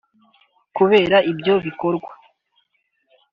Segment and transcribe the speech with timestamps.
[0.75, 2.11] Kubera ibyo bikorwa